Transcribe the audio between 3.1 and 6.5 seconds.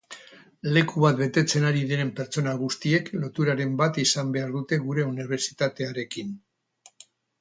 loturaren bat izan behar dute gure unibertsitatearekin.